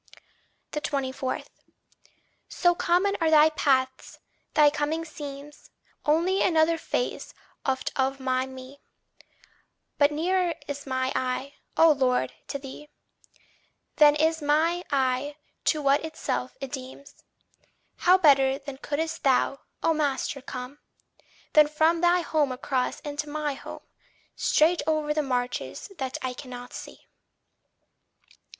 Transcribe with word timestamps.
24. 0.71 1.41
So 2.49 2.73
common 2.73 3.15
are 3.21 3.29
thy 3.29 3.51
paths, 3.51 4.17
thy 4.55 4.71
coming 4.71 5.05
seems 5.05 5.69
Only 6.07 6.41
another 6.41 6.79
phase 6.79 7.35
oft 7.67 7.91
of 7.95 8.19
my 8.19 8.47
me; 8.47 8.79
But 9.99 10.11
nearer 10.11 10.55
is 10.67 10.87
my 10.87 11.11
I, 11.15 11.53
O 11.77 11.91
Lord, 11.91 12.33
to 12.47 12.57
thee, 12.57 12.89
Than 13.97 14.15
is 14.15 14.41
my 14.41 14.83
I 14.89 15.35
to 15.65 15.83
what 15.83 16.03
itself 16.03 16.57
it 16.59 16.71
deems; 16.71 17.23
How 17.97 18.17
better 18.17 18.57
then 18.57 18.77
couldst 18.79 19.21
thou, 19.23 19.59
O 19.83 19.93
master, 19.93 20.41
come, 20.41 20.79
Than 21.53 21.67
from 21.67 22.01
thy 22.01 22.21
home 22.21 22.51
across 22.51 23.01
into 23.01 23.29
my 23.29 23.53
home, 23.53 23.83
Straight 24.35 24.81
o'er 24.87 25.13
the 25.13 25.21
marches 25.21 25.91
that 25.99 26.17
I 26.23 26.33
cannot 26.33 26.73
see! 26.73 27.05